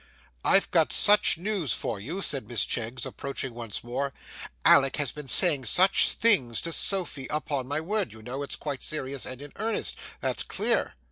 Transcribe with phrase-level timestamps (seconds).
[0.43, 4.13] 'I've got such news for you,' said Miss Cheggs approaching once more,
[4.65, 7.27] 'Alick has been saying such things to Sophy.
[7.29, 10.95] Upon my word, you know, it's quite serious and in earnest, that's clear.